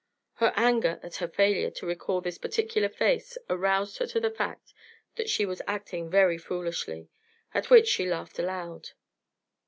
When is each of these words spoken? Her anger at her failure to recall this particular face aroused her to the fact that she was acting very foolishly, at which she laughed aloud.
Her 0.37 0.51
anger 0.55 0.99
at 1.03 1.17
her 1.17 1.27
failure 1.27 1.69
to 1.69 1.85
recall 1.85 2.21
this 2.21 2.39
particular 2.39 2.89
face 2.89 3.37
aroused 3.51 3.99
her 3.99 4.07
to 4.07 4.19
the 4.19 4.31
fact 4.31 4.73
that 5.15 5.29
she 5.29 5.45
was 5.45 5.61
acting 5.67 6.09
very 6.09 6.39
foolishly, 6.39 7.11
at 7.53 7.69
which 7.69 7.87
she 7.87 8.07
laughed 8.09 8.39
aloud. 8.39 8.93